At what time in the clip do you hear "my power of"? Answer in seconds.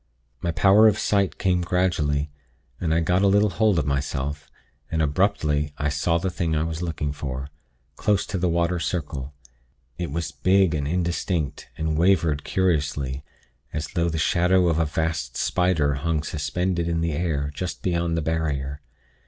0.41-0.97